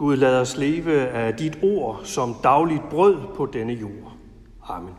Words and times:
Gud 0.00 0.16
lad 0.16 0.40
os 0.40 0.56
leve 0.56 1.08
af 1.08 1.34
dit 1.34 1.58
ord 1.62 2.00
som 2.04 2.34
dagligt 2.42 2.82
brød 2.90 3.16
på 3.36 3.46
denne 3.46 3.72
jord. 3.72 4.12
Amen. 4.68 4.94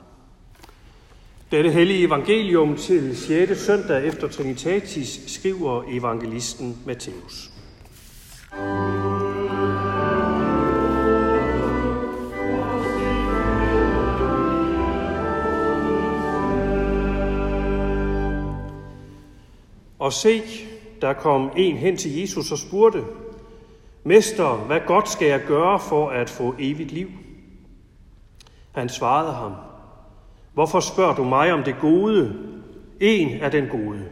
Dette 1.51 1.71
hellige 1.71 2.07
evangelium 2.07 2.75
til 2.75 3.17
6. 3.17 3.59
søndag 3.59 4.05
efter 4.05 4.27
Trinitatis 4.27 5.19
skriver 5.27 5.83
evangelisten 5.87 6.77
Matthæus. 6.85 7.51
Og 19.99 20.13
se, 20.13 20.41
der 21.01 21.13
kom 21.13 21.51
en 21.57 21.77
hen 21.77 21.97
til 21.97 22.19
Jesus 22.19 22.51
og 22.51 22.57
spurgte, 22.57 23.03
Mester, 24.03 24.55
hvad 24.55 24.79
godt 24.87 25.09
skal 25.09 25.27
jeg 25.27 25.41
gøre 25.47 25.79
for 25.79 26.09
at 26.09 26.29
få 26.29 26.55
evigt 26.59 26.91
liv? 26.91 27.09
Han 28.71 28.89
svarede 28.89 29.33
ham, 29.33 29.51
Hvorfor 30.53 30.79
spørger 30.79 31.15
du 31.15 31.23
mig 31.23 31.53
om 31.53 31.63
det 31.63 31.75
gode? 31.81 32.35
En 32.99 33.29
er 33.41 33.49
den 33.49 33.67
gode. 33.67 34.05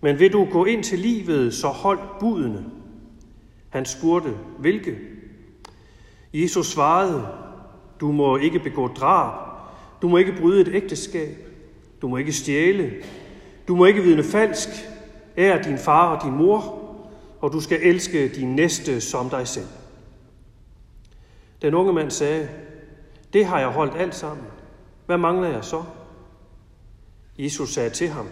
Men 0.00 0.18
vil 0.18 0.32
du 0.32 0.48
gå 0.52 0.64
ind 0.64 0.82
til 0.82 0.98
livet, 0.98 1.54
så 1.54 1.68
hold 1.68 1.98
budene. 2.20 2.64
Han 3.70 3.84
spurgte, 3.84 4.30
hvilke? 4.58 4.98
Jesus 6.34 6.66
svarede, 6.66 7.28
du 8.00 8.12
må 8.12 8.36
ikke 8.36 8.58
begå 8.58 8.88
drab, 8.88 9.32
du 10.02 10.08
må 10.08 10.16
ikke 10.16 10.36
bryde 10.40 10.60
et 10.60 10.74
ægteskab, 10.74 11.36
du 12.02 12.08
må 12.08 12.16
ikke 12.16 12.32
stjæle, 12.32 12.92
du 13.68 13.76
må 13.76 13.84
ikke 13.84 14.02
vidne 14.02 14.22
falsk, 14.22 14.68
ær 15.36 15.62
din 15.62 15.78
far 15.78 16.16
og 16.16 16.24
din 16.24 16.36
mor, 16.36 16.81
og 17.42 17.52
du 17.52 17.60
skal 17.60 17.78
elske 17.82 18.28
din 18.28 18.54
næste 18.54 19.00
som 19.00 19.30
dig 19.30 19.48
selv. 19.48 19.66
Den 21.62 21.74
unge 21.74 21.92
mand 21.92 22.10
sagde, 22.10 22.48
det 23.32 23.46
har 23.46 23.58
jeg 23.58 23.68
holdt 23.68 23.96
alt 23.96 24.14
sammen. 24.14 24.46
Hvad 25.06 25.18
mangler 25.18 25.48
jeg 25.48 25.64
så? 25.64 25.82
Jesus 27.38 27.70
sagde 27.70 27.90
til 27.90 28.08
ham, 28.08 28.26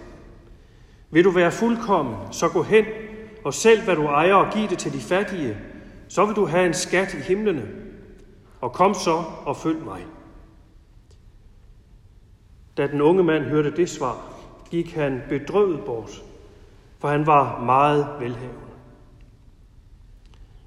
vil 1.11 1.25
du 1.25 1.31
være 1.31 1.53
fuldkommen, 1.53 2.15
så 2.33 2.49
gå 2.49 2.63
hen 2.63 2.85
og 3.45 3.55
selv 3.55 3.85
hvad 3.85 3.97
du 3.97 4.05
ejer 4.05 4.35
og 4.35 4.53
giv 4.53 4.69
det 4.69 4.79
til 4.79 4.93
de 4.93 5.01
fattige, 5.01 5.57
så 6.09 6.27
vil 6.27 6.37
du 6.37 6.47
have 6.47 6.67
en 6.67 6.75
skat 6.75 7.15
i 7.15 7.17
himlene. 7.17 7.69
Og 8.61 8.73
kom 8.73 8.95
så 8.95 9.25
og 9.45 9.57
følg 9.57 9.85
mig. 9.85 10.07
Da 12.77 12.87
den 12.87 13.01
unge 13.01 13.25
mand 13.25 13.45
hørte 13.45 13.77
det 13.77 13.91
svar, 13.91 14.33
gik 14.71 14.95
han 14.95 15.23
bedrøvet 15.29 15.85
bort, 15.85 16.23
for 16.99 17.09
han 17.09 17.27
var 17.27 17.65
meget 17.65 18.07
velhavende. 18.21 18.70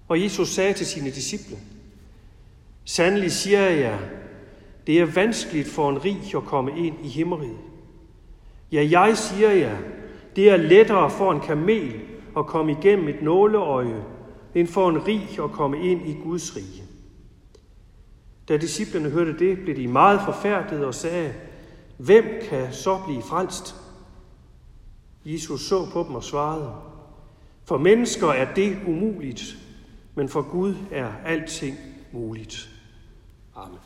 Og 0.07 0.23
Jesus 0.23 0.49
sagde 0.49 0.73
til 0.73 0.85
sine 0.85 1.09
disciple, 1.09 1.57
Sandelig 2.85 3.31
siger 3.31 3.61
jeg 3.61 3.79
jer, 3.79 3.97
det 4.87 4.99
er 4.99 5.05
vanskeligt 5.05 5.67
for 5.67 5.89
en 5.89 6.05
rig 6.05 6.35
at 6.35 6.43
komme 6.43 6.71
ind 6.77 6.95
i 7.05 7.07
himmeriget. 7.07 7.57
Ja, 8.71 8.87
jeg 8.91 9.17
siger 9.17 9.51
jer, 9.51 9.77
det 10.35 10.49
er 10.49 10.57
lettere 10.57 11.09
for 11.09 11.31
en 11.31 11.39
kamel 11.39 11.93
at 12.37 12.45
komme 12.45 12.71
igennem 12.71 13.07
et 13.07 13.21
nåleøje, 13.21 14.03
end 14.55 14.67
for 14.67 14.89
en 14.89 15.07
rig 15.07 15.39
at 15.43 15.51
komme 15.51 15.91
ind 15.91 16.09
i 16.09 16.13
Guds 16.23 16.55
rige. 16.55 16.83
Da 18.47 18.57
disciplene 18.57 19.09
hørte 19.09 19.39
det, 19.39 19.59
blev 19.59 19.75
de 19.75 19.87
meget 19.87 20.21
forfærdet 20.25 20.85
og 20.85 20.95
sagde, 20.95 21.33
hvem 21.97 22.25
kan 22.49 22.73
så 22.73 22.99
blive 23.05 23.21
frelst? 23.21 23.75
Jesus 25.25 25.61
så 25.61 25.89
på 25.93 26.03
dem 26.07 26.15
og 26.15 26.23
svarede, 26.23 26.73
for 27.65 27.77
mennesker 27.77 28.27
er 28.27 28.53
det 28.53 28.77
umuligt, 28.87 29.57
men 30.15 30.29
for 30.29 30.41
Gud 30.41 30.75
er 30.91 31.11
alting 31.25 31.77
muligt. 32.11 32.69
Amen. 33.55 33.79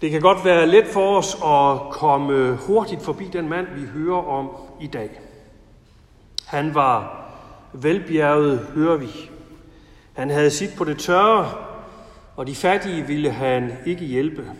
Det 0.00 0.10
kan 0.10 0.20
godt 0.20 0.44
være 0.44 0.66
let 0.66 0.86
for 0.86 1.18
os 1.18 1.34
at 1.34 1.92
komme 1.92 2.56
hurtigt 2.56 3.02
forbi 3.02 3.24
den 3.32 3.48
mand, 3.48 3.66
vi 3.74 3.86
hører 3.86 4.22
om 4.22 4.50
i 4.80 4.86
dag. 4.86 5.20
Han 6.46 6.74
var 6.74 7.24
velbjerget, 7.72 8.58
hører 8.58 8.96
vi. 8.96 9.30
Han 10.12 10.30
havde 10.30 10.50
sit 10.50 10.70
på 10.76 10.84
det 10.84 10.98
tørre, 10.98 11.52
og 12.36 12.46
de 12.46 12.54
fattige 12.54 13.06
ville 13.06 13.30
han 13.30 13.72
ikke 13.86 14.04
hjælpe. 14.04 14.50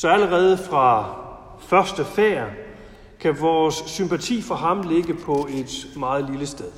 Så 0.00 0.08
allerede 0.08 0.58
fra 0.58 1.16
første 1.58 2.04
færd 2.04 2.50
kan 3.18 3.40
vores 3.40 3.74
sympati 3.74 4.42
for 4.42 4.54
ham 4.54 4.82
ligge 4.82 5.14
på 5.14 5.48
et 5.50 5.86
meget 5.96 6.30
lille 6.30 6.46
sted. 6.46 6.72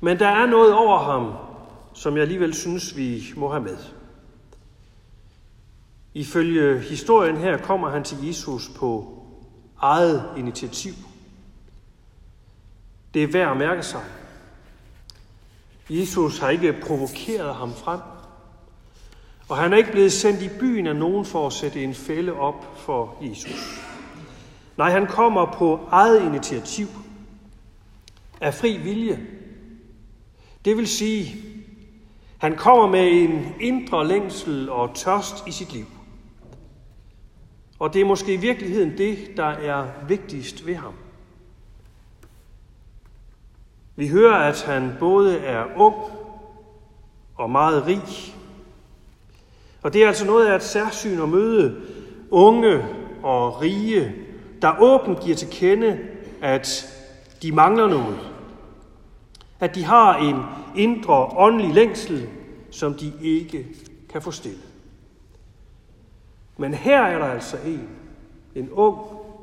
Men 0.00 0.18
der 0.18 0.28
er 0.28 0.46
noget 0.46 0.74
over 0.74 0.98
ham, 0.98 1.32
som 1.94 2.14
jeg 2.14 2.22
alligevel 2.22 2.54
synes, 2.54 2.96
vi 2.96 3.24
må 3.36 3.50
have 3.50 3.62
med. 3.62 3.76
Ifølge 6.14 6.80
historien 6.80 7.36
her 7.36 7.56
kommer 7.56 7.90
han 7.90 8.04
til 8.04 8.26
Jesus 8.26 8.68
på 8.76 9.22
eget 9.80 10.24
initiativ. 10.36 10.94
Det 13.14 13.22
er 13.22 13.32
værd 13.32 13.50
at 13.50 13.56
mærke 13.56 13.82
sig. 13.82 14.04
Jesus 15.90 16.38
har 16.38 16.48
ikke 16.48 16.80
provokeret 16.86 17.54
ham 17.54 17.72
frem. 17.74 18.00
Og 19.50 19.56
han 19.56 19.72
er 19.72 19.76
ikke 19.76 19.92
blevet 19.92 20.12
sendt 20.12 20.42
i 20.42 20.48
byen 20.60 20.86
af 20.86 20.96
nogen 20.96 21.24
for 21.24 21.46
at 21.46 21.52
sætte 21.52 21.84
en 21.84 21.94
fælde 21.94 22.32
op 22.32 22.78
for 22.78 23.16
Jesus. 23.22 23.80
Nej, 24.76 24.90
han 24.90 25.06
kommer 25.06 25.52
på 25.52 25.80
eget 25.90 26.22
initiativ. 26.22 26.86
Af 28.40 28.54
fri 28.54 28.76
vilje. 28.76 29.26
Det 30.64 30.76
vil 30.76 30.88
sige, 30.88 31.44
han 32.38 32.56
kommer 32.56 32.86
med 32.86 33.12
en 33.12 33.54
indre 33.60 34.06
længsel 34.06 34.70
og 34.70 34.94
tørst 34.94 35.46
i 35.46 35.50
sit 35.50 35.72
liv. 35.72 35.86
Og 37.78 37.94
det 37.94 38.00
er 38.00 38.06
måske 38.06 38.34
i 38.34 38.36
virkeligheden 38.36 38.98
det, 38.98 39.18
der 39.36 39.46
er 39.46 39.86
vigtigst 40.08 40.66
ved 40.66 40.74
ham. 40.74 40.94
Vi 43.96 44.08
hører, 44.08 44.36
at 44.36 44.62
han 44.62 44.92
både 45.00 45.38
er 45.38 45.64
ung 45.76 45.94
og 47.36 47.50
meget 47.50 47.86
rig. 47.86 48.34
Og 49.82 49.92
det 49.92 50.02
er 50.02 50.08
altså 50.08 50.26
noget 50.26 50.46
af 50.46 50.56
et 50.56 50.62
særsyn 50.62 51.20
at 51.20 51.28
møde 51.28 51.76
unge 52.30 52.84
og 53.22 53.62
rige, 53.62 54.12
der 54.62 54.80
åbent 54.80 55.20
giver 55.20 55.36
til 55.36 55.48
kende, 55.50 55.98
at 56.40 56.96
de 57.42 57.52
mangler 57.52 57.88
noget. 57.88 58.18
At 59.60 59.74
de 59.74 59.84
har 59.84 60.16
en 60.16 60.36
indre 60.76 61.14
åndelig 61.36 61.74
længsel, 61.74 62.28
som 62.70 62.94
de 62.94 63.12
ikke 63.20 63.66
kan 64.08 64.22
få 64.22 64.30
stillet. 64.30 64.64
Men 66.56 66.74
her 66.74 67.02
er 67.02 67.18
der 67.18 67.26
altså 67.26 67.56
en, 67.66 67.88
en 68.54 68.70
ung 68.70 68.96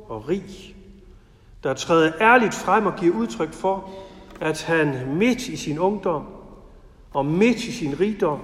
og 0.07 0.29
rig, 0.29 0.75
der 1.63 1.73
træder 1.73 2.11
ærligt 2.21 2.53
frem 2.53 2.85
og 2.85 2.95
giver 2.95 3.15
udtryk 3.15 3.53
for, 3.53 3.89
at 4.41 4.63
han 4.63 5.15
midt 5.15 5.47
i 5.47 5.55
sin 5.55 5.79
ungdom 5.79 6.23
og 7.11 7.25
midt 7.25 7.57
i 7.57 7.71
sin 7.71 7.99
rigdom 7.99 8.39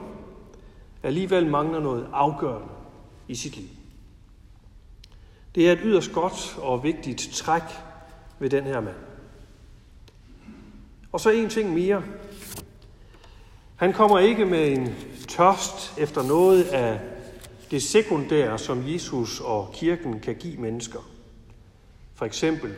alligevel 1.04 1.48
mangler 1.48 1.80
noget 1.80 2.08
afgørende 2.14 2.68
i 3.28 3.36
sit 3.36 3.56
liv. 3.56 3.68
Det 5.56 5.68
er 5.68 5.72
et 5.72 5.80
yderst 5.84 6.12
godt 6.12 6.58
og 6.62 6.84
vigtigt 6.84 7.30
træk 7.34 7.62
ved 8.40 8.50
den 8.50 8.64
her 8.64 8.80
mand. 8.80 8.96
Og 11.12 11.20
så 11.20 11.30
en 11.30 11.50
ting 11.50 11.74
mere. 11.74 12.04
Han 13.76 13.94
kommer 13.94 14.20
ikke 14.20 14.46
med 14.46 14.72
en 14.72 14.96
tørst 15.28 15.98
efter 15.98 16.24
noget 16.24 16.64
af 16.64 17.00
det 17.72 17.84
sekundære, 17.84 18.60
som 18.60 18.84
Jesus 18.88 19.40
og 19.40 19.70
kirken 19.74 20.20
kan 20.20 20.36
give 20.36 20.58
mennesker. 20.58 21.00
For 22.16 22.26
eksempel 22.26 22.74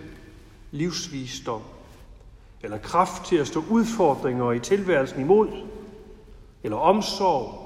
livsvisdom, 0.72 1.62
eller 2.64 2.78
kraft 2.78 3.26
til 3.26 3.36
at 3.36 3.48
stå 3.48 3.64
udfordringer 3.70 4.52
i 4.52 4.60
tilværelsen 4.60 5.22
imod, 5.22 5.50
eller 6.64 6.78
omsorg, 6.78 7.65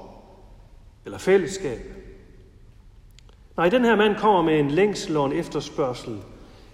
eller 1.04 1.18
fællesskab. 1.18 1.80
Nej, 3.56 3.68
den 3.68 3.84
her 3.84 3.96
mand 3.96 4.16
kommer 4.16 4.42
med 4.42 4.60
en 4.60 4.70
længsel 4.70 5.16
og 5.16 5.26
en 5.26 5.32
efterspørgsel 5.32 6.18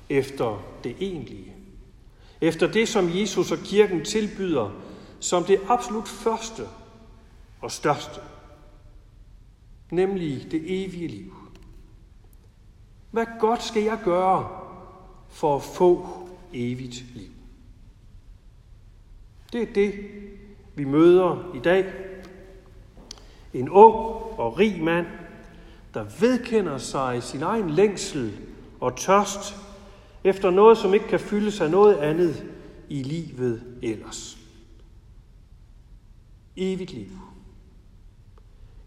efter 0.09 0.65
det 0.85 0.97
egentlige. 1.01 1.53
Efter 2.41 2.73
det, 2.73 2.89
som 2.89 3.11
Jesus 3.15 3.53
og 3.53 3.59
kirken 3.59 4.05
tilbyder 4.05 4.71
som 5.21 5.45
det 5.45 5.61
absolut 5.69 6.09
første 6.09 6.63
og 7.61 7.71
største 7.71 8.21
nemlig 9.91 10.47
det 10.51 10.85
evige 10.85 11.09
liv. 11.09 11.35
Hvad 13.11 13.27
godt 13.41 13.63
skal 13.63 13.83
jeg 13.83 13.99
gøre 14.05 14.49
for 15.29 15.57
at 15.57 15.63
få 15.63 16.09
evigt 16.53 17.05
liv? 17.15 17.31
Det 19.53 19.63
er 19.63 19.73
det, 19.75 19.95
vi 20.75 20.85
møder 20.85 21.53
i 21.55 21.59
dag. 21.59 21.93
En 23.57 23.69
ung 23.69 23.95
og 24.39 24.59
rig 24.59 24.83
mand, 24.83 25.07
der 25.95 26.05
vedkender 26.21 26.79
sig 26.79 27.23
sin 27.23 27.43
egen 27.43 27.71
længsel 27.71 28.33
og 28.81 28.97
tørst 28.97 29.57
efter 30.25 30.51
noget, 30.51 30.79
som 30.79 30.95
ikke 30.95 31.09
kan 31.09 31.21
fyldes 31.21 31.61
af 31.61 31.71
noget 31.71 31.95
andet 31.97 32.45
i 32.89 33.03
livet 33.03 33.63
ellers. 33.83 34.39
Evigt 36.57 36.93
liv. 36.93 37.07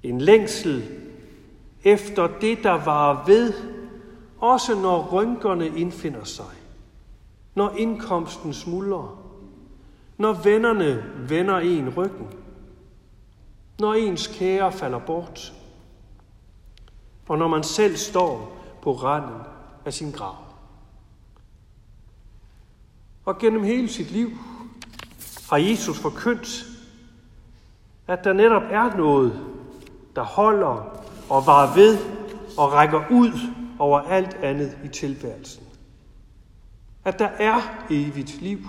En 0.03 0.21
længsel 0.21 0.83
efter 1.83 2.27
det, 2.41 2.63
der 2.63 2.83
var 2.83 3.23
ved, 3.27 3.53
også 4.39 4.81
når 4.81 5.09
rynkerne 5.11 5.67
indfinder 5.67 6.23
sig, 6.23 6.55
når 7.55 7.75
indkomsten 7.77 8.53
smuldrer, 8.53 9.33
når 10.17 10.33
vennerne 10.33 11.03
vender 11.29 11.57
en 11.57 11.89
ryggen, 11.89 12.27
når 13.79 13.93
ens 13.93 14.27
kære 14.27 14.71
falder 14.71 14.99
bort, 14.99 15.53
og 17.27 17.37
når 17.37 17.47
man 17.47 17.63
selv 17.63 17.95
står 17.95 18.57
på 18.81 18.93
randen 18.93 19.41
af 19.85 19.93
sin 19.93 20.11
grav. 20.11 20.35
Og 23.25 23.39
gennem 23.39 23.63
hele 23.63 23.89
sit 23.89 24.11
liv 24.11 24.29
har 25.49 25.57
Jesus 25.57 25.99
forkyndt, 25.99 26.65
at 28.07 28.23
der 28.23 28.33
netop 28.33 28.63
er 28.69 28.97
noget, 28.97 29.45
der 30.15 30.23
holder 30.23 31.03
og 31.29 31.45
varer 31.45 31.75
ved 31.75 31.97
og 32.57 32.73
rækker 32.73 33.03
ud 33.11 33.31
over 33.79 33.99
alt 33.99 34.33
andet 34.33 34.77
i 34.83 34.87
tilværelsen. 34.87 35.63
At 37.05 37.19
der 37.19 37.27
er 37.27 37.85
evigt 37.89 38.41
liv, 38.41 38.59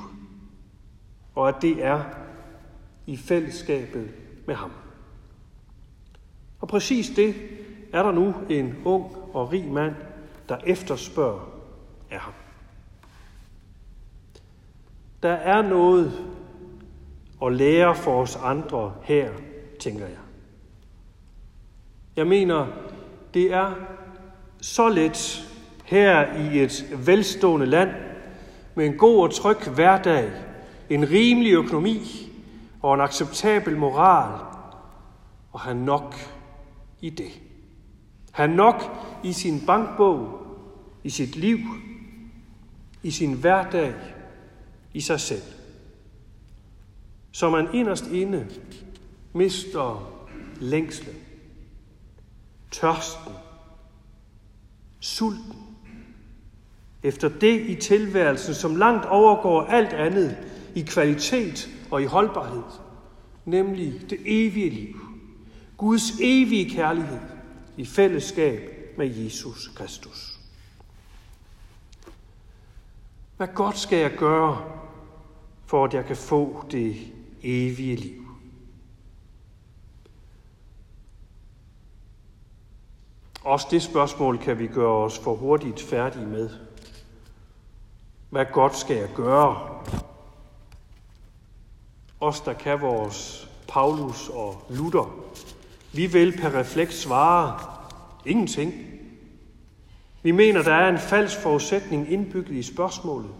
og 1.34 1.48
at 1.48 1.54
det 1.62 1.84
er 1.84 2.04
i 3.06 3.16
fællesskabet 3.16 4.10
med 4.46 4.54
ham. 4.54 4.70
Og 6.60 6.68
præcis 6.68 7.10
det 7.10 7.34
er 7.92 8.02
der 8.02 8.12
nu 8.12 8.34
en 8.48 8.74
ung 8.84 9.16
og 9.32 9.52
rig 9.52 9.68
mand, 9.68 9.94
der 10.48 10.56
efterspørger 10.64 11.48
af 12.10 12.18
ham. 12.18 12.32
Der 15.22 15.32
er 15.32 15.62
noget 15.62 16.12
at 17.42 17.52
lære 17.52 17.94
for 17.94 18.22
os 18.22 18.36
andre 18.36 18.94
her, 19.02 19.30
tænker 19.80 20.06
jeg. 20.06 20.18
Jeg 22.16 22.26
mener, 22.26 22.66
det 23.34 23.52
er 23.52 23.74
så 24.60 24.88
let 24.88 25.48
her 25.84 26.36
i 26.36 26.62
et 26.62 26.86
velstående 27.06 27.66
land 27.66 27.90
med 28.74 28.86
en 28.86 28.96
god 28.96 29.22
og 29.22 29.34
tryg 29.34 29.68
hverdag, 29.74 30.30
en 30.90 31.10
rimelig 31.10 31.52
økonomi 31.52 32.00
og 32.82 32.94
en 32.94 33.00
acceptabel 33.00 33.76
moral, 33.76 34.40
og 35.52 35.60
have 35.60 35.76
nok 35.76 36.14
i 37.00 37.10
det. 37.10 37.40
Han 38.30 38.50
nok 38.50 38.82
i 39.24 39.32
sin 39.32 39.66
bankbog, 39.66 40.28
i 41.04 41.10
sit 41.10 41.36
liv, 41.36 41.58
i 43.02 43.10
sin 43.10 43.32
hverdag, 43.32 43.94
i 44.94 45.00
sig 45.00 45.20
selv. 45.20 45.42
Så 47.32 47.50
man 47.50 47.68
inderst 47.74 48.06
inde 48.06 48.46
mister 49.32 50.12
længslen, 50.60 51.16
tørsten, 52.70 53.32
sulten, 55.00 55.56
efter 57.02 57.28
det 57.28 57.60
i 57.60 57.74
tilværelsen, 57.74 58.54
som 58.54 58.76
langt 58.76 59.04
overgår 59.06 59.62
alt 59.62 59.92
andet 59.92 60.36
i 60.74 60.80
kvalitet 60.80 61.68
og 61.90 62.02
i 62.02 62.04
holdbarhed, 62.04 62.62
nemlig 63.44 64.10
det 64.10 64.18
evige 64.26 64.70
liv, 64.70 65.09
Guds 65.80 66.10
evige 66.20 66.70
kærlighed 66.70 67.20
i 67.76 67.84
fællesskab 67.84 68.60
med 68.98 69.06
Jesus 69.06 69.68
Kristus. 69.68 70.38
Hvad 73.36 73.48
godt 73.54 73.78
skal 73.78 73.98
jeg 73.98 74.16
gøre, 74.16 74.64
for 75.66 75.84
at 75.84 75.94
jeg 75.94 76.04
kan 76.04 76.16
få 76.16 76.64
det 76.70 77.12
evige 77.42 77.96
liv? 77.96 78.26
Også 83.44 83.66
det 83.70 83.82
spørgsmål 83.82 84.38
kan 84.38 84.58
vi 84.58 84.66
gøre 84.66 85.04
os 85.04 85.18
for 85.18 85.34
hurtigt 85.34 85.80
færdige 85.80 86.26
med. 86.26 86.50
Hvad 88.30 88.46
godt 88.52 88.76
skal 88.76 88.96
jeg 88.96 89.10
gøre? 89.14 89.84
Os, 92.20 92.40
der 92.40 92.52
kan 92.52 92.80
vores 92.80 93.48
Paulus 93.68 94.28
og 94.28 94.62
Luther, 94.70 95.30
vi 95.92 96.06
vil 96.06 96.32
per 96.32 96.54
refleks 96.54 96.94
svare, 96.94 97.58
ingenting. 98.26 98.74
Vi 100.22 100.30
mener, 100.30 100.62
der 100.62 100.74
er 100.74 100.88
en 100.88 100.98
falsk 100.98 101.40
forudsætning 101.42 102.12
indbygget 102.12 102.56
i 102.56 102.62
spørgsmålet, 102.62 103.30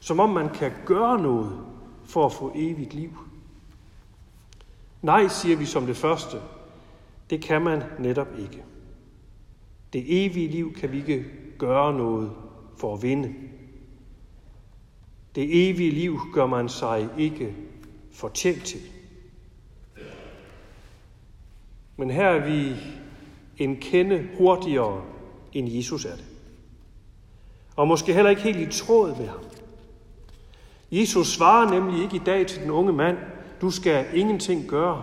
som 0.00 0.20
om 0.20 0.30
man 0.30 0.48
kan 0.54 0.72
gøre 0.84 1.22
noget 1.22 1.60
for 2.04 2.26
at 2.26 2.32
få 2.32 2.52
evigt 2.54 2.94
liv. 2.94 3.10
Nej, 5.02 5.28
siger 5.28 5.56
vi 5.56 5.64
som 5.64 5.86
det 5.86 5.96
første. 5.96 6.36
Det 7.30 7.42
kan 7.42 7.62
man 7.62 7.82
netop 7.98 8.38
ikke. 8.38 8.62
Det 9.92 10.04
evige 10.06 10.48
liv 10.48 10.74
kan 10.74 10.92
vi 10.92 10.96
ikke 10.98 11.24
gøre 11.58 11.92
noget 11.92 12.32
for 12.78 12.94
at 12.94 13.02
vinde. 13.02 13.34
Det 15.34 15.68
evige 15.70 15.90
liv 15.90 16.18
gør 16.34 16.46
man 16.46 16.68
sig 16.68 17.08
ikke 17.18 17.54
fortjent 18.12 18.64
til. 18.64 18.80
Men 21.96 22.10
her 22.10 22.28
er 22.28 22.46
vi 22.46 22.76
en 23.56 23.76
kende 23.76 24.28
hurtigere, 24.38 25.02
end 25.52 25.68
Jesus 25.68 26.04
er 26.04 26.16
det. 26.16 26.24
Og 27.76 27.88
måske 27.88 28.14
heller 28.14 28.30
ikke 28.30 28.42
helt 28.42 28.60
i 28.60 28.78
tråd 28.78 29.16
med 29.16 29.26
ham. 29.26 29.40
Jesus 30.92 31.28
svarer 31.28 31.70
nemlig 31.70 32.02
ikke 32.02 32.16
i 32.16 32.22
dag 32.26 32.46
til 32.46 32.62
den 32.62 32.70
unge 32.70 32.92
mand, 32.92 33.18
du 33.60 33.70
skal 33.70 34.06
ingenting 34.14 34.68
gøre. 34.68 35.02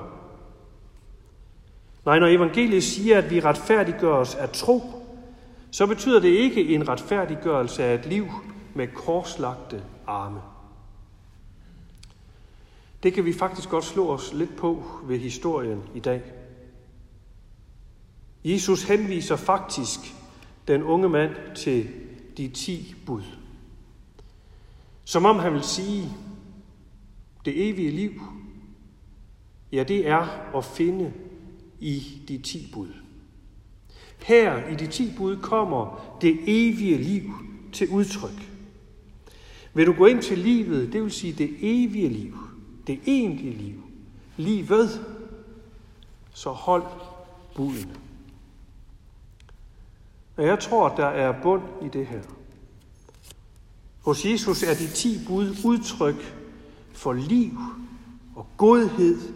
Nej, 2.06 2.20
når 2.20 2.28
evangeliet 2.28 2.84
siger, 2.84 3.18
at 3.18 3.32
vi 3.32 3.40
retfærdiggøres 3.40 4.36
af 4.36 4.50
tro, 4.50 4.82
så 5.72 5.88
betyder 5.88 6.20
det 6.20 6.30
ikke 6.30 6.76
en 6.76 6.90
retfærdiggørelse 6.90 7.84
af 7.84 7.94
et 7.94 8.06
liv 8.06 8.28
med 8.74 8.88
korslagte 8.88 9.84
arme. 10.08 10.42
Det 13.04 13.14
kan 13.14 13.26
vi 13.26 13.34
faktisk 13.34 13.70
godt 13.70 13.86
slå 13.86 14.10
os 14.10 14.34
lidt 14.34 14.56
på 14.56 14.84
ved 15.04 15.20
historien 15.20 15.82
i 15.96 16.00
dag. 16.00 16.22
Jesus 18.44 18.84
henviser 18.84 19.36
faktisk 19.36 20.00
den 20.68 20.84
unge 20.84 21.10
mand 21.10 21.32
til 21.56 21.90
de 22.38 22.48
ti 22.48 22.96
bud. 23.06 23.24
Som 25.04 25.26
om 25.26 25.40
han 25.40 25.54
vil 25.54 25.64
sige, 25.64 26.10
det 27.46 27.70
evige 27.70 27.92
liv, 27.92 28.22
ja 29.72 29.84
det 29.84 30.08
er 30.08 30.56
at 30.58 30.66
finde 30.66 31.14
i 31.80 32.22
de 32.28 32.38
ti 32.38 32.70
bud. 32.74 32.88
Her 34.24 34.68
i 34.68 34.76
de 34.76 34.88
ti 34.88 35.14
bud 35.18 35.38
kommer 35.38 36.18
det 36.22 36.40
evige 36.48 36.98
liv 36.98 37.32
til 37.74 37.90
udtryk. 37.90 38.50
Vil 39.74 39.88
du 39.88 39.94
gå 39.94 40.06
ind 40.06 40.22
til 40.22 40.38
livet, 40.38 40.94
det 40.94 41.04
vil 41.04 41.12
sige 41.12 41.34
det 41.34 41.50
evige 41.62 42.10
liv, 42.10 42.38
det 42.88 43.00
egentlige 43.06 43.58
liv, 43.58 43.84
livet, 44.38 45.06
så 46.34 46.50
hold 46.50 46.84
budene. 47.56 48.03
Og 50.38 50.46
jeg 50.46 50.60
tror, 50.60 50.96
der 50.96 51.06
er 51.06 51.42
bund 51.42 51.64
i 51.82 51.88
det 51.88 52.08
her. 52.08 52.22
Hos 54.06 54.26
Jesus 54.26 54.64
er 54.64 54.74
de 54.74 54.88
ti 54.88 55.20
bud 55.28 55.56
udtryk 55.66 56.36
for 56.94 57.14
liv 57.14 57.52
og 58.36 58.48
godhed 58.58 59.34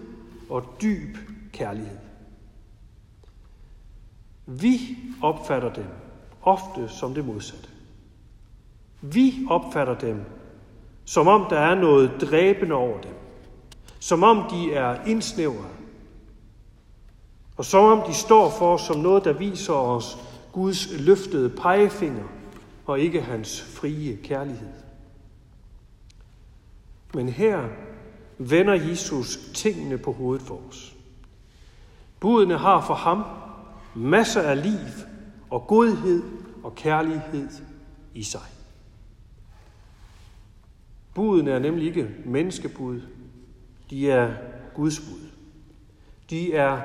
og 0.50 0.64
dyb 0.82 1.18
kærlighed. 1.54 1.98
Vi 4.46 4.98
opfatter 5.22 5.74
dem 5.74 5.86
ofte 6.44 6.90
som 6.90 7.14
det 7.14 7.26
modsatte. 7.26 7.70
Vi 9.02 9.46
opfatter 9.50 9.98
dem, 9.98 10.22
som 11.06 11.28
om 11.28 11.46
der 11.50 11.60
er 11.60 11.76
noget 11.76 12.12
dræbende 12.22 12.76
over 12.76 13.02
dem. 13.02 13.14
Som 14.00 14.24
om 14.24 14.50
de 14.50 14.74
er 14.74 15.06
indsnævret. 15.06 15.72
Og 17.58 17.66
som 17.66 17.84
om 17.84 18.02
de 18.08 18.14
står 18.14 18.50
for 18.50 18.78
som 18.78 19.00
noget, 19.00 19.24
der 19.24 19.34
viser 19.34 19.74
os 19.74 20.18
Guds 20.58 21.00
løftede 21.00 21.50
pegefinger 21.50 22.24
og 22.86 23.00
ikke 23.00 23.22
hans 23.22 23.62
frie 23.62 24.18
kærlighed. 24.24 24.74
Men 27.14 27.30
her 27.30 27.70
vender 28.38 28.74
Jesus 28.74 29.38
tingene 29.54 29.98
på 29.98 30.12
hovedet 30.12 30.46
for 30.46 30.62
os. 30.70 30.96
Budene 32.20 32.58
har 32.58 32.82
for 32.82 32.94
ham 32.94 33.24
masser 33.96 34.42
af 34.42 34.64
liv 34.64 35.06
og 35.50 35.68
godhed 35.68 36.24
og 36.64 36.76
kærlighed 36.76 37.50
i 38.14 38.24
sig. 38.24 38.48
Budene 41.14 41.52
er 41.52 41.60
nemlig 41.60 41.88
ikke 41.88 42.10
menneskebud, 42.26 43.02
de 43.90 44.12
er 44.12 44.34
Guds 44.76 45.00
bud. 45.00 45.30
De 46.30 46.54
er 46.54 46.82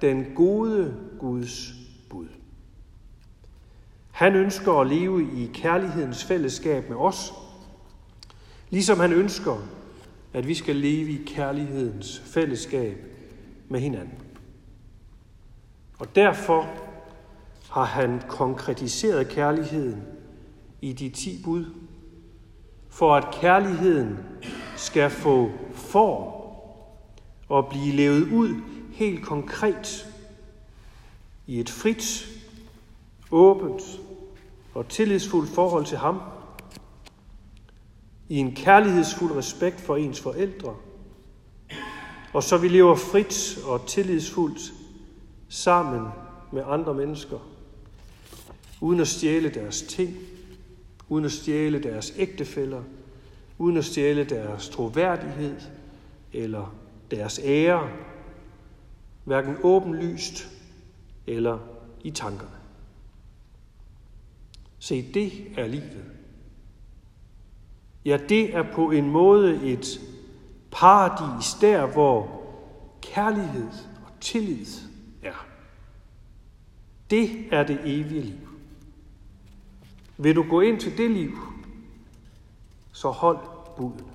den 0.00 0.26
gode 0.34 0.94
Guds 1.20 1.68
bud. 1.72 1.77
Han 4.18 4.34
ønsker 4.34 4.72
at 4.72 4.86
leve 4.86 5.22
i 5.22 5.50
kærlighedens 5.54 6.24
fællesskab 6.24 6.88
med 6.88 6.96
os, 6.96 7.32
ligesom 8.70 9.00
han 9.00 9.12
ønsker, 9.12 9.56
at 10.32 10.48
vi 10.48 10.54
skal 10.54 10.76
leve 10.76 11.10
i 11.10 11.24
kærlighedens 11.26 12.22
fællesskab 12.26 12.96
med 13.68 13.80
hinanden. 13.80 14.18
Og 15.98 16.14
derfor 16.14 16.66
har 17.70 17.84
han 17.84 18.22
konkretiseret 18.28 19.28
kærligheden 19.28 20.02
i 20.80 20.92
de 20.92 21.08
ti 21.08 21.40
bud, 21.44 21.64
for 22.88 23.16
at 23.16 23.34
kærligheden 23.34 24.18
skal 24.76 25.10
få 25.10 25.50
form 25.74 26.32
og 27.48 27.68
blive 27.68 27.96
levet 27.96 28.32
ud 28.32 28.62
helt 28.92 29.24
konkret 29.24 30.06
i 31.46 31.60
et 31.60 31.70
frit, 31.70 32.28
åbent 33.30 33.82
og 34.74 34.88
tillidsfuldt 34.88 35.50
forhold 35.50 35.84
til 35.86 35.98
ham, 35.98 36.20
i 38.28 38.36
en 38.36 38.54
kærlighedsfuld 38.54 39.32
respekt 39.32 39.80
for 39.80 39.96
ens 39.96 40.20
forældre, 40.20 40.76
og 42.32 42.42
så 42.42 42.56
vi 42.56 42.68
lever 42.68 42.94
frit 42.94 43.58
og 43.64 43.86
tillidsfuldt 43.86 44.72
sammen 45.48 46.08
med 46.52 46.62
andre 46.66 46.94
mennesker, 46.94 47.38
uden 48.80 49.00
at 49.00 49.08
stjæle 49.08 49.48
deres 49.48 49.82
ting, 49.82 50.16
uden 51.08 51.24
at 51.24 51.32
stjæle 51.32 51.82
deres 51.82 52.12
ægtefæller, 52.16 52.82
uden 53.58 53.76
at 53.76 53.84
stjæle 53.84 54.24
deres 54.24 54.68
troværdighed 54.68 55.60
eller 56.32 56.74
deres 57.10 57.40
ære, 57.44 57.88
hverken 59.24 59.56
åbenlyst 59.62 60.48
eller 61.26 61.58
i 62.04 62.10
tankerne. 62.10 62.57
Se, 64.78 65.12
det 65.14 65.58
er 65.58 65.66
livet. 65.66 66.04
Ja, 68.04 68.18
det 68.28 68.54
er 68.56 68.72
på 68.72 68.90
en 68.90 69.10
måde 69.10 69.62
et 69.62 70.00
paradis 70.70 71.54
der, 71.60 71.86
hvor 71.86 72.42
kærlighed 73.02 73.68
og 74.04 74.20
tillid 74.20 74.66
er. 75.22 75.46
Det 77.10 77.54
er 77.54 77.62
det 77.62 77.80
evige 77.84 78.20
liv. 78.20 78.48
Vil 80.16 80.36
du 80.36 80.42
gå 80.50 80.60
ind 80.60 80.80
til 80.80 80.98
det 80.98 81.10
liv, 81.10 81.38
så 82.92 83.10
hold 83.10 83.38
buden. 83.76 84.10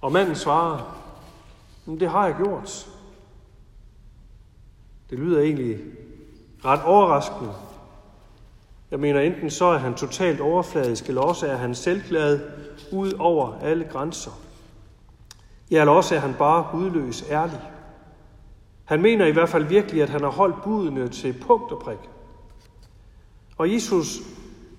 Og 0.00 0.12
manden 0.12 0.36
svarer, 0.36 1.02
det 1.86 2.10
har 2.10 2.26
jeg 2.26 2.36
gjort. 2.36 2.86
Det 5.10 5.18
lyder 5.18 5.40
egentlig 5.40 5.80
ret 6.64 6.82
overraskende. 6.82 7.65
Jeg 8.90 9.00
mener, 9.00 9.20
enten 9.20 9.50
så 9.50 9.64
er 9.64 9.78
han 9.78 9.94
totalt 9.94 10.40
overfladisk, 10.40 11.08
eller 11.08 11.20
også 11.20 11.46
er 11.46 11.56
han 11.56 11.74
selvglad 11.74 12.40
ud 12.92 13.12
over 13.12 13.58
alle 13.62 13.84
grænser. 13.84 14.30
Ja, 15.70 15.80
eller 15.80 15.92
også 15.92 16.14
er 16.14 16.18
han 16.18 16.34
bare 16.38 16.62
hudløs 16.62 17.24
ærlig. 17.30 17.60
Han 18.84 19.02
mener 19.02 19.26
i 19.26 19.30
hvert 19.30 19.48
fald 19.48 19.64
virkelig, 19.64 20.02
at 20.02 20.10
han 20.10 20.20
har 20.20 20.30
holdt 20.30 20.62
budene 20.62 21.08
til 21.08 21.32
punkt 21.46 21.72
og 21.72 21.78
prik. 21.80 21.98
Og 23.56 23.72
Jesus 23.72 24.18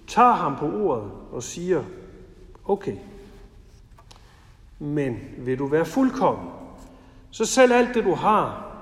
tager 0.07 0.33
ham 0.33 0.55
på 0.55 0.71
ordet 0.71 1.11
og 1.31 1.43
siger, 1.43 1.83
okay, 2.65 2.95
men 4.79 5.19
vil 5.37 5.59
du 5.59 5.65
være 5.65 5.85
fuldkommen, 5.85 6.49
så 7.31 7.45
selv 7.45 7.73
alt 7.73 7.95
det 7.95 8.03
du 8.03 8.13
har, 8.13 8.75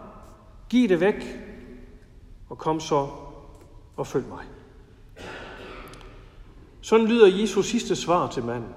giv 0.69 0.89
det 0.89 0.99
væk, 0.99 1.39
og 2.49 2.57
kom 2.57 2.79
så 2.79 3.07
og 3.97 4.07
følg 4.07 4.25
mig. 4.27 4.43
Sådan 6.85 7.07
lyder 7.07 7.27
Jesus 7.27 7.65
sidste 7.65 7.95
svar 7.95 8.29
til 8.29 8.43
manden. 8.43 8.69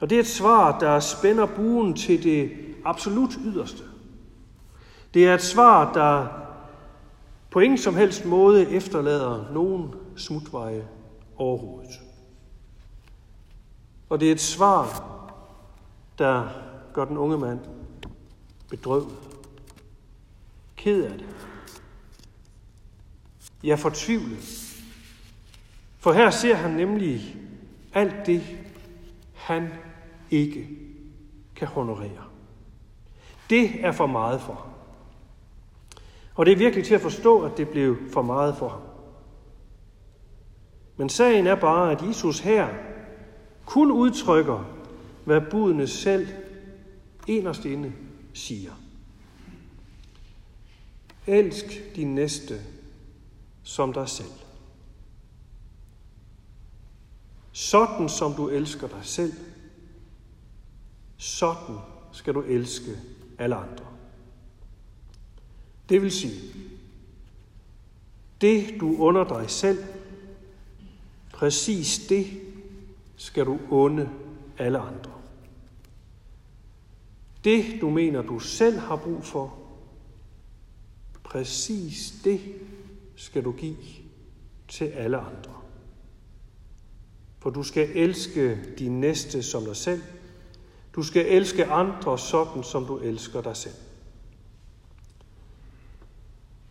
Og 0.00 0.10
det 0.10 0.16
er 0.16 0.20
et 0.20 0.26
svar, 0.26 0.78
der 0.78 1.00
spænder 1.00 1.46
buen 1.46 1.94
til 1.94 2.22
det 2.22 2.52
absolut 2.84 3.30
yderste. 3.44 3.82
Det 5.14 5.26
er 5.26 5.34
et 5.34 5.42
svar, 5.42 5.92
der 5.92 6.28
på 7.50 7.60
ingen 7.60 7.78
som 7.78 7.94
helst 7.94 8.24
måde 8.24 8.70
efterlader 8.70 9.52
nogen 9.52 9.94
smutveje 10.16 10.88
overhovedet. 11.36 12.00
Og 14.08 14.20
det 14.20 14.28
er 14.28 14.32
et 14.32 14.40
svar, 14.40 15.10
der 16.18 16.48
gør 16.92 17.04
den 17.04 17.16
unge 17.16 17.38
mand 17.38 17.60
bedrøvet, 18.70 19.16
ked 20.76 21.04
af 21.04 21.18
det, 21.18 21.26
ja 23.62 23.74
fortvivlet. 23.74 24.73
For 26.04 26.12
her 26.12 26.30
ser 26.30 26.54
han 26.54 26.70
nemlig 26.70 27.36
alt 27.92 28.26
det, 28.26 28.42
han 29.34 29.68
ikke 30.30 30.68
kan 31.56 31.68
honorere. 31.68 32.24
Det 33.50 33.84
er 33.84 33.92
for 33.92 34.06
meget 34.06 34.40
for 34.40 34.52
ham. 34.52 34.72
Og 36.34 36.46
det 36.46 36.52
er 36.52 36.56
virkelig 36.56 36.84
til 36.84 36.94
at 36.94 37.00
forstå, 37.00 37.40
at 37.40 37.56
det 37.56 37.68
blev 37.68 37.96
for 38.12 38.22
meget 38.22 38.56
for 38.56 38.68
ham. 38.68 38.80
Men 40.96 41.08
sagen 41.08 41.46
er 41.46 41.54
bare, 41.54 41.92
at 41.92 42.08
Jesus 42.08 42.40
her 42.40 42.68
kun 43.66 43.90
udtrykker, 43.90 44.64
hvad 45.24 45.40
budene 45.50 45.86
selv 45.86 46.28
inderst 47.26 47.64
inde 47.64 47.92
siger. 48.32 48.72
Elsk 51.26 51.96
din 51.96 52.14
næste 52.14 52.60
som 53.62 53.92
dig 53.92 54.08
selv. 54.08 54.43
Sådan 57.54 58.08
som 58.08 58.34
du 58.34 58.48
elsker 58.48 58.88
dig 58.88 59.04
selv, 59.04 59.32
sådan 61.16 61.76
skal 62.12 62.34
du 62.34 62.40
elske 62.42 62.90
alle 63.38 63.54
andre. 63.54 63.86
Det 65.88 66.02
vil 66.02 66.12
sige, 66.12 66.40
det 68.40 68.80
du 68.80 68.96
under 68.96 69.24
dig 69.24 69.50
selv, 69.50 69.84
præcis 71.32 72.06
det 72.08 72.26
skal 73.16 73.46
du 73.46 73.58
unde 73.70 74.10
alle 74.58 74.78
andre. 74.78 75.12
Det 77.44 77.80
du 77.80 77.90
mener 77.90 78.22
du 78.22 78.38
selv 78.38 78.78
har 78.78 78.96
brug 78.96 79.24
for, 79.24 79.58
præcis 81.24 82.14
det 82.24 82.40
skal 83.16 83.44
du 83.44 83.52
give 83.52 83.76
til 84.68 84.84
alle 84.84 85.18
andre. 85.18 85.63
For 87.44 87.50
du 87.50 87.62
skal 87.62 87.88
elske 87.94 88.58
din 88.78 89.00
næste 89.00 89.42
som 89.42 89.64
dig 89.64 89.76
selv. 89.76 90.02
Du 90.94 91.02
skal 91.02 91.26
elske 91.26 91.66
andre 91.66 92.18
sådan, 92.18 92.62
som 92.62 92.86
du 92.86 92.98
elsker 92.98 93.42
dig 93.42 93.56
selv. 93.56 93.74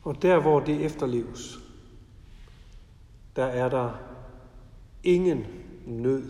Og 0.03 0.22
der, 0.22 0.39
hvor 0.39 0.60
det 0.60 0.86
efterleves, 0.86 1.60
der 3.36 3.46
er 3.46 3.70
der 3.70 3.92
ingen 5.03 5.46
nød 5.86 6.30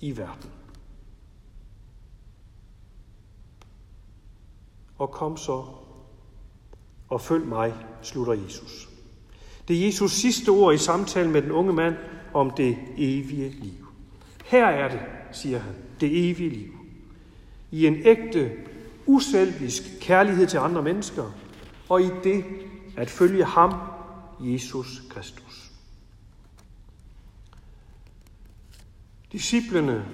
i 0.00 0.16
verden. 0.16 0.50
Og 4.98 5.10
kom 5.10 5.36
så 5.36 5.64
og 7.08 7.20
følg 7.20 7.46
mig, 7.46 7.74
slutter 8.02 8.32
Jesus. 8.32 8.88
Det 9.68 9.76
er 9.76 9.86
Jesus 9.86 10.12
sidste 10.12 10.48
ord 10.48 10.74
i 10.74 10.78
samtalen 10.78 11.32
med 11.32 11.42
den 11.42 11.50
unge 11.50 11.72
mand 11.72 11.96
om 12.34 12.50
det 12.50 12.78
evige 12.96 13.48
liv. 13.48 13.86
Her 14.44 14.66
er 14.66 14.88
det, 14.88 15.00
siger 15.32 15.58
han, 15.58 15.74
det 16.00 16.30
evige 16.30 16.50
liv. 16.50 16.72
I 17.70 17.86
en 17.86 17.96
ægte, 18.04 18.52
uselvisk 19.06 19.82
kærlighed 20.00 20.46
til 20.46 20.58
andre 20.58 20.82
mennesker, 20.82 21.32
og 21.88 22.02
i 22.02 22.10
det 22.24 22.44
at 22.96 23.10
følge 23.10 23.44
ham, 23.44 23.74
Jesus 24.40 25.02
Kristus. 25.08 25.70
Disciplene 29.32 30.06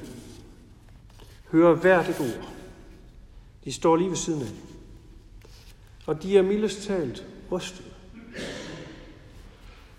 hører 1.52 1.74
hvert 1.74 2.08
et 2.08 2.20
ord. 2.20 2.48
De 3.64 3.72
står 3.72 3.96
lige 3.96 4.08
ved 4.08 4.16
siden 4.16 4.42
af. 4.42 4.52
Og 6.06 6.22
de 6.22 6.38
er 6.38 6.42
mildest 6.42 6.82
talt 6.82 7.26
rystede. 7.52 7.95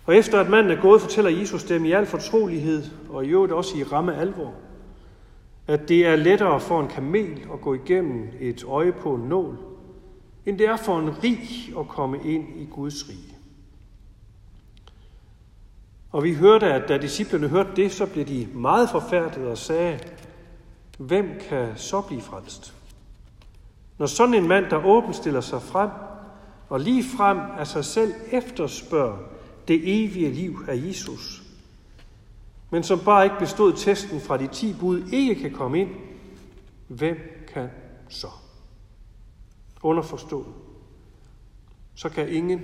Og 0.08 0.16
efter 0.16 0.40
at 0.40 0.48
manden 0.48 0.78
er 0.78 0.80
gået, 0.80 1.00
fortæller 1.00 1.30
Jesus 1.30 1.64
dem 1.64 1.84
i 1.84 1.92
al 1.92 2.06
fortrolighed, 2.06 2.84
og 3.10 3.24
i 3.24 3.28
øvrigt 3.28 3.52
også 3.52 3.78
i 3.78 3.82
ramme 3.82 4.16
alvor, 4.16 4.54
at 5.66 5.88
det 5.88 6.06
er 6.06 6.16
lettere 6.16 6.60
for 6.60 6.80
en 6.80 6.88
kamel 6.88 7.40
at 7.52 7.60
gå 7.60 7.74
igennem 7.74 8.28
et 8.40 8.64
øje 8.64 8.92
på 8.92 9.14
en 9.14 9.22
nål, 9.22 9.58
end 10.46 10.58
det 10.58 10.66
er 10.66 10.76
for 10.76 10.98
en 10.98 11.22
rig 11.22 11.38
at 11.78 11.88
komme 11.88 12.18
ind 12.24 12.44
i 12.56 12.68
Guds 12.70 13.08
rige. 13.08 13.36
Og 16.12 16.24
vi 16.24 16.34
hørte, 16.34 16.66
at 16.72 16.88
da 16.88 16.98
disciplerne 16.98 17.48
hørte 17.48 17.70
det, 17.76 17.92
så 17.92 18.06
blev 18.06 18.26
de 18.26 18.48
meget 18.54 18.90
forfærdet 18.90 19.46
og 19.46 19.58
sagde, 19.58 19.98
hvem 20.98 21.40
kan 21.48 21.68
så 21.76 22.00
blive 22.00 22.20
frelst? 22.20 22.74
Når 23.98 24.06
sådan 24.06 24.34
en 24.34 24.48
mand, 24.48 24.64
der 24.70 24.86
åbent 24.86 25.16
stiller 25.16 25.40
sig 25.40 25.62
frem, 25.62 25.90
og 26.68 26.80
lige 26.80 27.04
frem 27.16 27.38
af 27.58 27.66
sig 27.66 27.84
selv 27.84 28.12
efterspørger 28.32 29.37
det 29.68 30.04
evige 30.04 30.30
liv 30.30 30.64
af 30.68 30.76
Jesus, 30.76 31.42
men 32.70 32.82
som 32.82 33.00
bare 33.04 33.24
ikke 33.24 33.38
bestod 33.38 33.72
testen 33.72 34.20
fra 34.20 34.36
de 34.36 34.46
ti 34.46 34.74
bud, 34.80 35.08
ikke 35.12 35.34
kan 35.34 35.52
komme 35.52 35.80
ind, 35.80 35.90
hvem 36.88 37.16
kan 37.52 37.68
så? 38.08 38.28
Underforstået. 39.82 40.54
Så 41.94 42.08
kan 42.08 42.28
ingen, 42.28 42.60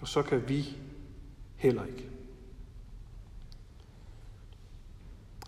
og 0.00 0.08
så 0.08 0.22
kan 0.22 0.48
vi 0.48 0.76
heller 1.56 1.84
ikke. 1.84 2.06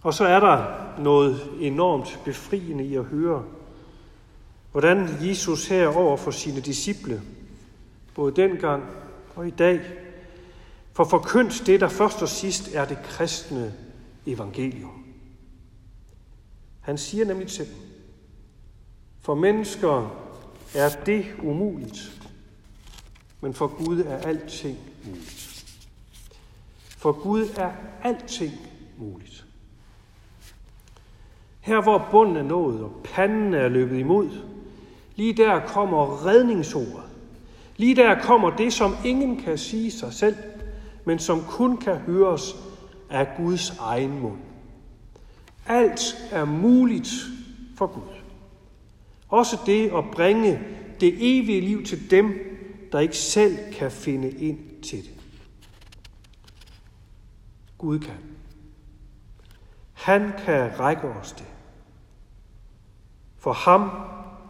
Og 0.02 0.14
så 0.14 0.24
er 0.24 0.40
der 0.40 0.66
noget 0.98 1.40
enormt 1.60 2.20
befriende 2.24 2.84
i 2.84 2.96
at 2.96 3.04
høre, 3.04 3.44
hvordan 4.72 5.08
Jesus 5.20 5.68
herover 5.68 6.16
for 6.16 6.30
sine 6.30 6.60
disciple, 6.60 7.22
både 8.14 8.36
dengang 8.36 8.82
og 9.36 9.48
i 9.48 9.50
dag, 9.50 9.80
for 10.92 11.04
forkyndt 11.04 11.66
det, 11.66 11.80
der 11.80 11.88
først 11.88 12.22
og 12.22 12.28
sidst 12.28 12.74
er 12.74 12.84
det 12.84 12.98
kristne 13.04 13.74
evangelium. 14.26 15.04
Han 16.80 16.98
siger 16.98 17.24
nemlig 17.24 17.48
til 17.48 17.66
dem, 17.66 17.76
for 19.20 19.34
mennesker 19.34 20.26
er 20.74 20.88
det 21.06 21.26
umuligt, 21.42 22.22
men 23.40 23.54
for 23.54 23.66
Gud 23.84 24.00
er 24.00 24.18
alting 24.18 24.78
muligt. 25.04 25.64
For 26.88 27.12
Gud 27.12 27.48
er 27.56 27.72
alting 28.02 28.52
muligt. 28.98 29.44
Her 31.60 31.82
hvor 31.82 32.08
bunden 32.10 32.36
er 32.36 32.42
nået 32.42 32.80
og 32.84 33.00
panden 33.04 33.54
er 33.54 33.68
løbet 33.68 33.98
imod, 33.98 34.30
lige 35.16 35.36
der 35.36 35.66
kommer 35.66 36.26
redningsordet. 36.26 37.12
Lige 37.82 37.96
der 37.96 38.22
kommer 38.22 38.56
det, 38.56 38.72
som 38.72 38.94
ingen 39.04 39.40
kan 39.40 39.58
sige 39.58 39.90
sig 39.90 40.12
selv, 40.12 40.36
men 41.04 41.18
som 41.18 41.42
kun 41.42 41.76
kan 41.76 41.96
høres 41.96 42.56
af 43.10 43.28
Guds 43.36 43.70
egen 43.78 44.20
mund. 44.20 44.38
Alt 45.66 46.28
er 46.30 46.44
muligt 46.44 47.10
for 47.76 47.86
Gud. 47.86 48.14
Også 49.28 49.58
det 49.66 49.90
at 49.90 50.04
bringe 50.12 50.60
det 51.00 51.14
evige 51.16 51.60
liv 51.60 51.84
til 51.84 52.10
dem, 52.10 52.34
der 52.92 52.98
ikke 53.00 53.16
selv 53.16 53.58
kan 53.72 53.90
finde 53.90 54.30
ind 54.30 54.82
til 54.82 54.98
det. 54.98 55.14
Gud 57.78 57.98
kan. 57.98 58.16
Han 59.92 60.32
kan 60.44 60.80
række 60.80 61.08
os 61.08 61.32
det. 61.32 61.46
For 63.38 63.52
ham 63.52 63.90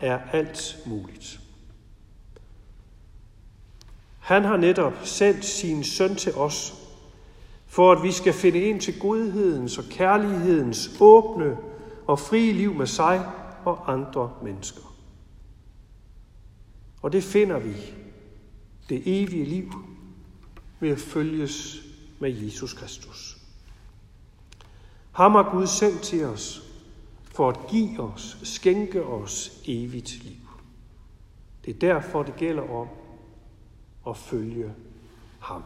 er 0.01 0.19
alt 0.33 0.79
muligt. 0.87 1.42
Han 4.23 4.45
har 4.45 4.57
netop 4.57 4.93
sendt 5.05 5.45
sin 5.45 5.85
søn 5.85 6.17
til 6.17 6.35
os, 6.35 6.75
for 7.67 7.93
at 7.93 8.03
vi 8.03 8.13
skal 8.13 8.33
finde 8.33 8.59
ind 8.59 8.81
til 8.81 9.01
godhedens 9.01 9.79
og 9.79 9.85
kærlighedens 9.85 10.97
åbne 11.01 11.57
og 12.07 12.19
frie 12.19 12.53
liv 12.53 12.75
med 12.75 12.87
sig 12.87 13.27
og 13.65 13.93
andre 13.93 14.33
mennesker. 14.43 14.95
Og 17.03 17.13
det 17.13 17.25
finder 17.25 17.59
vi, 17.59 17.73
det 18.89 19.03
evige 19.07 19.45
liv, 19.45 19.73
ved 20.81 20.91
at 20.91 20.99
følges 20.99 21.83
med 22.19 22.31
Jesus 22.31 22.73
Kristus. 22.73 23.37
Ham 25.13 25.33
har 25.33 25.51
Gud 25.51 25.67
sendt 25.67 26.03
til 26.03 26.25
os 26.25 26.63
for 27.25 27.49
at 27.49 27.67
give 27.71 28.01
os, 28.01 28.39
skænke 28.43 29.05
os 29.05 29.63
evigt 29.67 30.25
liv. 30.25 30.49
Det 31.65 31.75
er 31.75 31.79
derfor, 31.79 32.23
det 32.23 32.37
gælder 32.37 32.71
om 32.71 32.89
og 34.05 34.17
følge 34.17 34.73
ham. 35.41 35.63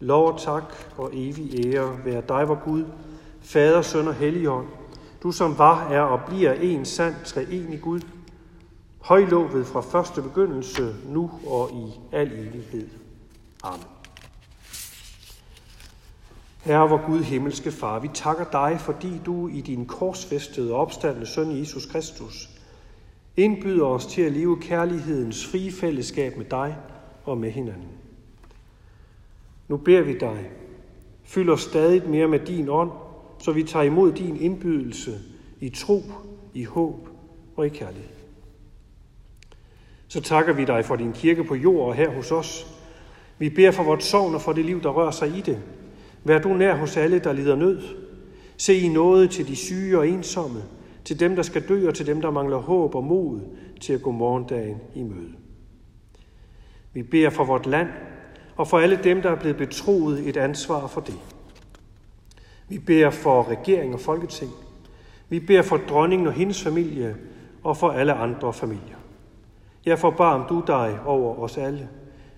Lov 0.00 0.32
og 0.32 0.40
tak 0.40 0.64
og 0.96 1.10
evig 1.12 1.66
ære 1.66 2.04
være 2.04 2.22
dig, 2.28 2.48
vor 2.48 2.64
Gud, 2.64 2.84
Fader, 3.40 3.82
Søn 3.82 4.08
og 4.08 4.14
Helligånd, 4.14 4.66
du 5.22 5.32
som 5.32 5.58
var, 5.58 5.88
er 5.88 6.00
og 6.00 6.20
bliver 6.26 6.52
en 6.52 6.84
sand 6.84 7.14
treenig 7.24 7.80
Gud, 7.80 8.00
højlovet 9.00 9.66
fra 9.66 9.80
første 9.80 10.22
begyndelse, 10.22 10.94
nu 11.06 11.30
og 11.46 11.70
i 11.72 12.00
al 12.12 12.32
evighed. 12.32 12.88
Amen. 13.62 13.86
Herre, 16.60 16.88
vor 16.88 17.06
Gud, 17.06 17.20
himmelske 17.20 17.72
Far, 17.72 17.98
vi 17.98 18.10
takker 18.14 18.44
dig, 18.44 18.80
fordi 18.80 19.20
du 19.26 19.48
i 19.48 19.60
din 19.60 19.86
korsfæstede 19.86 20.72
og 20.72 20.80
opstandende 20.80 21.26
søn 21.26 21.58
Jesus 21.58 21.86
Kristus 21.86 22.48
indbyder 23.36 23.86
os 23.86 24.06
til 24.06 24.22
at 24.22 24.32
leve 24.32 24.60
kærlighedens 24.60 25.46
frie 25.46 25.72
fællesskab 25.72 26.36
med 26.36 26.44
dig 26.44 26.76
og 27.24 27.38
med 27.38 27.50
hinanden. 27.50 27.88
Nu 29.68 29.76
beder 29.76 30.02
vi 30.02 30.18
dig, 30.18 30.50
fyld 31.22 31.50
os 31.50 31.60
stadig 31.60 32.08
mere 32.08 32.28
med 32.28 32.38
din 32.38 32.68
ånd, 32.68 32.90
så 33.38 33.52
vi 33.52 33.62
tager 33.62 33.82
imod 33.82 34.12
din 34.12 34.36
indbydelse 34.36 35.18
i 35.60 35.68
tro, 35.68 36.02
i 36.54 36.64
håb 36.64 37.08
og 37.56 37.66
i 37.66 37.68
kærlighed. 37.68 38.10
Så 40.08 40.20
takker 40.20 40.52
vi 40.52 40.64
dig 40.64 40.84
for 40.84 40.96
din 40.96 41.12
kirke 41.12 41.44
på 41.44 41.54
jord 41.54 41.88
og 41.88 41.94
her 41.94 42.10
hos 42.10 42.32
os. 42.32 42.66
Vi 43.38 43.50
beder 43.50 43.70
for 43.70 43.82
vores 43.82 44.04
sovn 44.04 44.34
og 44.34 44.40
for 44.40 44.52
det 44.52 44.64
liv, 44.64 44.82
der 44.82 44.88
rører 44.88 45.10
sig 45.10 45.28
i 45.28 45.40
det. 45.40 45.62
Vær 46.24 46.38
du 46.38 46.48
nær 46.48 46.76
hos 46.76 46.96
alle, 46.96 47.18
der 47.18 47.32
lider 47.32 47.56
nød. 47.56 47.82
Se 48.56 48.74
i 48.74 48.88
noget 48.88 49.30
til 49.30 49.48
de 49.48 49.56
syge 49.56 49.98
og 49.98 50.08
ensomme, 50.08 50.62
til 51.04 51.20
dem, 51.20 51.36
der 51.36 51.42
skal 51.42 51.68
dø, 51.68 51.88
og 51.88 51.94
til 51.94 52.06
dem, 52.06 52.20
der 52.20 52.30
mangler 52.30 52.56
håb 52.56 52.94
og 52.94 53.04
mod 53.04 53.40
til 53.80 53.92
at 53.92 54.02
gå 54.02 54.10
morgendagen 54.10 54.76
i 54.94 55.02
møde. 55.02 55.39
Vi 56.92 57.02
beder 57.02 57.30
for 57.30 57.44
vort 57.44 57.66
land 57.66 57.88
og 58.56 58.68
for 58.68 58.78
alle 58.78 59.00
dem, 59.04 59.22
der 59.22 59.30
er 59.30 59.40
blevet 59.40 59.56
betroet 59.56 60.28
et 60.28 60.36
ansvar 60.36 60.86
for 60.86 61.00
det. 61.00 61.18
Vi 62.68 62.78
beder 62.78 63.10
for 63.10 63.48
regering 63.48 63.94
og 63.94 64.00
folketing. 64.00 64.50
Vi 65.28 65.40
beder 65.40 65.62
for 65.62 65.76
dronningen 65.76 66.26
og 66.26 66.32
hendes 66.32 66.62
familie 66.62 67.16
og 67.62 67.76
for 67.76 67.90
alle 67.90 68.12
andre 68.12 68.52
familier. 68.52 68.96
Ja, 69.86 69.94
forbarm 69.94 70.48
du 70.48 70.62
dig 70.66 71.00
over 71.04 71.38
os 71.38 71.58
alle, 71.58 71.88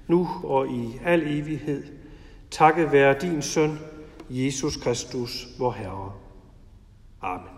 nu 0.07 0.29
og 0.45 0.69
i 0.69 1.01
al 1.05 1.23
evighed. 1.23 1.83
Takket 2.51 2.93
være 2.93 3.19
din 3.21 3.43
søn, 3.43 3.79
Jesus 4.31 4.77
Kristus, 4.77 5.47
vor 5.59 5.71
Herre. 5.71 6.13
Amen. 7.23 7.52